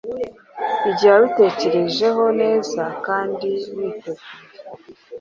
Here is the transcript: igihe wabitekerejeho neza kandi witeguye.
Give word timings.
igihe 0.89 1.11
wabitekerejeho 1.13 2.23
neza 2.41 2.83
kandi 3.05 3.45
witeguye. 3.75 4.21